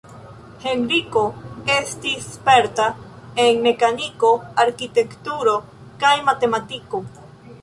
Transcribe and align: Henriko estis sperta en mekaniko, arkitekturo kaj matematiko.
Henriko 0.61 1.21
estis 1.73 2.25
sperta 2.37 2.87
en 3.45 3.61
mekaniko, 3.69 4.33
arkitekturo 4.65 5.55
kaj 6.05 6.15
matematiko. 6.33 7.05